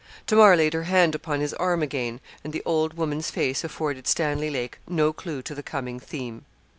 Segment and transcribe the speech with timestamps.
[0.25, 4.49] Tamar laid her hand upon his arm again; and the old woman's face afforded Stanley
[4.49, 6.43] Lake no clue to the coming theme.